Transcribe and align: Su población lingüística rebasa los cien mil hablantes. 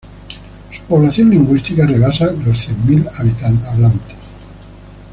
Su 0.71 0.81
población 0.85 1.29
lingüística 1.29 1.85
rebasa 1.85 2.31
los 2.43 2.57
cien 2.57 2.75
mil 2.89 3.05
hablantes. 3.67 4.17